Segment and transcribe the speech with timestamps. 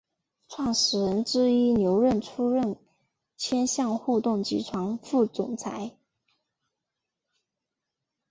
[0.47, 2.75] 创始人之一刘韧出任
[3.37, 5.95] 千橡互动集团副总裁。